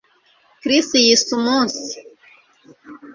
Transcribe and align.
Chris 0.61 0.89
yise 1.05 1.29
umunsi 1.39 1.91